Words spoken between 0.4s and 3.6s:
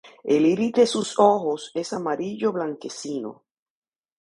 iris de sus ojos es amarillo blanquecino.